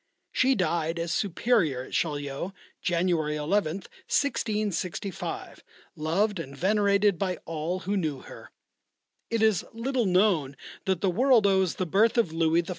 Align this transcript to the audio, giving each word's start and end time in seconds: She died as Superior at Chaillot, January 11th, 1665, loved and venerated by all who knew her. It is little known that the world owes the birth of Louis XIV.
She 0.31 0.55
died 0.55 0.97
as 0.97 1.11
Superior 1.13 1.83
at 1.83 1.91
Chaillot, 1.91 2.53
January 2.81 3.35
11th, 3.35 3.85
1665, 4.09 5.63
loved 5.95 6.39
and 6.39 6.57
venerated 6.57 7.19
by 7.19 7.37
all 7.45 7.81
who 7.81 7.95
knew 7.95 8.21
her. 8.21 8.49
It 9.29 9.43
is 9.43 9.63
little 9.73 10.07
known 10.07 10.57
that 10.85 11.01
the 11.01 11.11
world 11.11 11.45
owes 11.45 11.75
the 11.75 11.85
birth 11.85 12.17
of 12.17 12.33
Louis 12.33 12.63
XIV. 12.63 12.69